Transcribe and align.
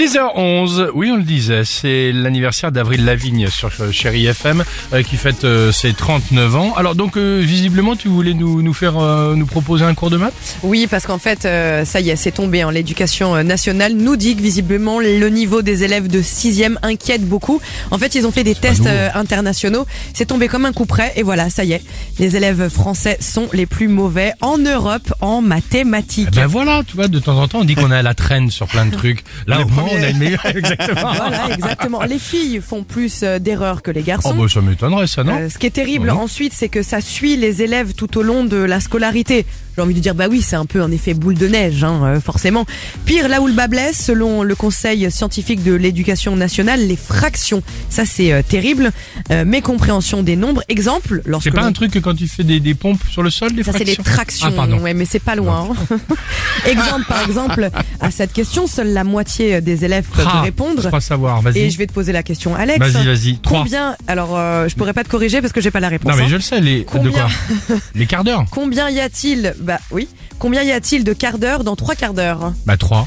6h11, 0.00 0.88
oui 0.94 1.10
on 1.12 1.18
le 1.18 1.22
disait, 1.24 1.62
c'est 1.66 2.10
l'anniversaire 2.10 2.72
d'Avril 2.72 3.04
Lavigne 3.04 3.48
sur 3.48 3.70
euh, 3.80 3.92
Chéri 3.92 4.24
FM 4.28 4.64
euh, 4.94 5.02
qui 5.02 5.16
fête 5.16 5.44
euh, 5.44 5.72
ses 5.72 5.92
39 5.92 6.56
ans. 6.56 6.72
Alors 6.74 6.94
donc 6.94 7.18
euh, 7.18 7.42
visiblement 7.44 7.94
tu 7.96 8.08
voulais 8.08 8.32
nous, 8.32 8.62
nous 8.62 8.72
faire 8.72 8.96
euh, 8.96 9.34
nous 9.34 9.44
proposer 9.44 9.84
un 9.84 9.92
cours 9.92 10.08
de 10.08 10.16
maths? 10.16 10.56
Oui, 10.62 10.86
parce 10.90 11.06
qu'en 11.06 11.18
fait, 11.18 11.44
euh, 11.44 11.84
ça 11.84 12.00
y 12.00 12.08
est, 12.08 12.16
c'est 12.16 12.30
tombé. 12.30 12.62
hein. 12.62 12.72
L'éducation 12.72 13.44
nationale 13.44 13.92
nous 13.92 14.16
dit 14.16 14.36
que 14.36 14.40
visiblement 14.40 15.00
le 15.00 15.28
niveau 15.28 15.60
des 15.60 15.84
élèves 15.84 16.08
de 16.08 16.22
6e 16.22 16.76
inquiète 16.82 17.28
beaucoup. 17.28 17.60
En 17.90 17.98
fait, 17.98 18.14
ils 18.14 18.26
ont 18.26 18.32
fait 18.32 18.42
des 18.44 18.54
tests 18.54 18.88
internationaux. 19.14 19.86
C'est 20.14 20.24
tombé 20.26 20.48
comme 20.48 20.64
un 20.64 20.72
coup 20.72 20.86
près. 20.86 21.12
Et 21.16 21.22
voilà, 21.22 21.50
ça 21.50 21.64
y 21.64 21.72
est. 21.72 21.82
Les 22.18 22.36
élèves 22.36 22.70
français 22.70 23.18
sont 23.20 23.48
les 23.52 23.66
plus 23.66 23.88
mauvais 23.88 24.32
en 24.40 24.56
Europe 24.56 25.12
en 25.20 25.42
mathématiques. 25.42 26.28
Eh 26.32 26.36
Ben 26.36 26.46
voilà, 26.46 26.82
tu 26.86 26.96
vois, 26.96 27.08
de 27.08 27.18
temps 27.18 27.36
en 27.38 27.48
temps 27.48 27.58
on 27.60 27.64
dit 27.64 27.74
qu'on 27.74 27.92
est 27.92 27.96
à 27.96 28.02
la 28.02 28.14
traîne 28.14 28.50
sur 28.50 28.66
plein 28.66 28.86
de 28.86 28.92
trucs. 28.94 29.24
Là 29.46 29.58
on 29.92 30.02
a 30.02 30.08
une 30.10 30.18
meilleure... 30.18 30.44
Exactement. 30.54 31.12
Voilà, 31.14 31.48
exactement. 31.54 32.02
Les 32.02 32.18
filles 32.18 32.60
font 32.60 32.82
plus 32.84 33.22
euh, 33.22 33.38
d'erreurs 33.38 33.82
que 33.82 33.90
les 33.90 34.00
Oh 34.00 34.04
garçons. 34.06 34.34
bah 34.34 34.46
ça 34.52 34.60
m'étonnerait 34.60 35.06
ça 35.06 35.24
non 35.24 35.34
Euh, 35.38 35.48
ce 35.48 35.58
qui 35.58 35.66
est 35.66 35.70
terrible 35.70 36.12
Oh 36.14 36.18
ensuite, 36.20 36.52
c'est 36.54 36.68
que 36.68 36.82
ça 36.82 37.00
suit 37.00 37.36
les 37.36 37.62
élèves 37.62 37.94
tout 37.94 38.18
au 38.18 38.22
long 38.22 38.44
de 38.44 38.56
la 38.56 38.80
scolarité. 38.80 39.46
J'ai 39.76 39.82
envie 39.82 39.94
de 39.94 40.00
dire, 40.00 40.14
bah 40.14 40.26
oui, 40.30 40.42
c'est 40.42 40.56
un 40.56 40.66
peu 40.66 40.82
un 40.82 40.90
effet 40.90 41.14
boule 41.14 41.34
de 41.34 41.46
neige, 41.46 41.84
hein, 41.84 42.00
euh, 42.04 42.20
forcément. 42.20 42.66
Pire, 43.06 43.28
là 43.28 43.40
où 43.40 43.46
le 43.46 43.52
bas 43.52 43.68
blesse, 43.68 44.02
selon 44.04 44.42
le 44.42 44.54
Conseil 44.54 45.10
scientifique 45.10 45.62
de 45.62 45.72
l'éducation 45.74 46.36
nationale, 46.36 46.86
les 46.86 46.96
fractions. 46.96 47.62
Ça, 47.88 48.04
c'est 48.04 48.32
euh, 48.32 48.42
terrible. 48.46 48.90
Euh, 49.30 49.44
mécompréhension 49.44 50.22
des 50.22 50.36
nombres. 50.36 50.62
Exemple, 50.68 51.22
lorsque 51.24 51.44
C'est 51.44 51.50
pas 51.50 51.62
un 51.64 51.72
truc 51.72 51.92
que 51.92 51.98
quand 51.98 52.14
tu 52.14 52.26
fais 52.28 52.44
des, 52.44 52.60
des 52.60 52.74
pompes 52.74 53.00
sur 53.10 53.22
le 53.22 53.30
sol, 53.30 53.52
des 53.52 53.62
ça, 53.62 53.72
c'est 53.72 53.84
les 53.84 53.94
fractions? 53.94 54.02
tractions. 54.12 54.46
Ah 54.50 54.52
pardon. 54.56 54.78
ouais, 54.80 54.94
mais 54.94 55.04
c'est 55.04 55.18
pas 55.18 55.34
loin. 55.34 55.68
hein. 55.90 55.98
exemple, 56.66 57.04
par 57.08 57.22
exemple, 57.22 57.70
à 58.00 58.10
cette 58.10 58.32
question, 58.32 58.66
seule 58.66 58.92
la 58.92 59.04
moitié 59.04 59.60
des 59.60 59.84
élèves 59.84 60.06
peuvent 60.12 60.26
Ah, 60.28 60.38
Je 60.40 60.44
répondre. 60.44 60.86
crois 60.86 61.00
savoir, 61.00 61.38
Et 61.40 61.42
vas-y. 61.42 61.70
je 61.70 61.78
vais 61.78 61.86
te 61.86 61.92
poser 61.92 62.12
la 62.12 62.22
question, 62.22 62.54
Alex. 62.54 62.78
Vas-y, 62.78 63.06
vas-y. 63.06 63.38
Combien 63.44 63.96
Alors, 64.06 64.36
euh, 64.36 64.68
je 64.68 64.74
pourrais 64.74 64.92
pas 64.92 65.04
te 65.04 65.08
corriger 65.08 65.40
parce 65.40 65.52
que 65.52 65.60
j'ai 65.60 65.70
pas 65.70 65.80
la 65.80 65.88
réponse. 65.88 66.10
Non 66.12 66.16
mais 66.18 66.24
hein. 66.24 66.28
je 66.28 66.34
le 66.36 66.40
sais, 66.40 66.60
les... 66.60 66.80
de 66.80 66.84
Combien 66.84 67.10
quoi? 67.12 67.76
Les 67.94 68.06
quarts 68.06 68.24
d'heure? 68.24 68.44
Combien 68.50 68.90
y 68.90 69.00
a-t-il 69.00 69.54
Bah 69.60 69.78
oui. 69.90 70.08
Combien 70.38 70.62
y 70.62 70.72
a-t-il 70.72 71.04
de 71.04 71.12
quarts 71.12 71.38
d'heure 71.38 71.64
dans 71.64 71.76
trois 71.76 71.94
quarts 71.94 72.14
d'heure? 72.14 72.52
Bah 72.66 72.76
trois. 72.76 73.06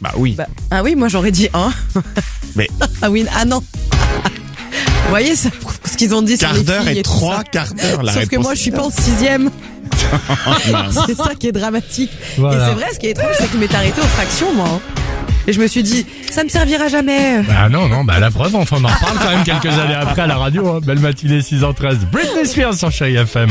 Bah 0.00 0.12
oui. 0.16 0.34
Bah, 0.36 0.46
Ah 0.70 0.82
oui, 0.82 0.94
moi 0.94 1.08
j'aurais 1.08 1.30
dit 1.32 1.48
un. 1.54 1.72
Mais- 2.54 2.68
ah 3.02 3.10
oui, 3.10 3.26
ah 3.34 3.44
non. 3.44 3.62
Vous 5.04 5.10
voyez 5.10 5.36
ça, 5.36 5.48
ce 5.84 5.96
qu'ils 5.96 6.14
ont 6.14 6.22
dit 6.22 6.36
sur 6.36 6.48
quart 6.48 6.56
les 6.56 6.62
d'heure 6.64 6.82
filles 6.82 6.98
et 6.98 7.02
trois 7.02 7.44
quarts 7.44 7.72
d'heure. 7.74 8.02
La 8.02 8.12
Sauf 8.12 8.26
que 8.28 8.36
moi 8.36 8.54
je 8.54 8.60
suis 8.60 8.70
pas 8.72 8.82
en 8.84 8.90
sixième. 8.90 9.50
Mince. 10.70 10.98
c'est 11.06 11.16
ça 11.16 11.34
qui 11.38 11.48
est 11.48 11.52
dramatique. 11.52 12.10
Voilà. 12.36 12.56
Et 12.64 12.68
c'est 12.68 12.74
vrai, 12.74 12.86
ce 12.92 12.98
qui 12.98 13.06
est 13.06 13.10
étrange, 13.10 13.34
c'est 13.38 13.48
qu'il 13.50 13.60
m'est 13.60 13.72
arrêté 13.74 14.00
aux 14.00 14.04
fractions, 14.04 14.52
moi. 14.54 14.68
hein. 14.68 14.80
Et 15.48 15.52
je 15.52 15.60
me 15.60 15.66
suis 15.68 15.82
dit, 15.84 16.04
ça 16.30 16.42
me 16.44 16.48
servira 16.48 16.88
jamais. 16.88 17.42
Bah 17.42 17.68
non, 17.68 17.88
non, 17.88 18.02
bah 18.04 18.18
la 18.18 18.30
preuve, 18.32 18.56
enfin 18.56 18.76
on 18.80 18.84
en 18.84 18.88
reparle 18.88 19.18
quand 19.18 19.30
même 19.30 19.44
quelques 19.44 19.78
années 19.78 19.94
après 19.94 20.22
à 20.22 20.26
la 20.26 20.36
radio. 20.36 20.68
Hein. 20.72 20.80
Belle 20.84 20.98
matinée 20.98 21.40
6h13. 21.40 21.98
Britney 22.10 22.44
Spears 22.46 22.74
sur 22.74 22.90
Chéri 22.90 23.14
FM. 23.16 23.50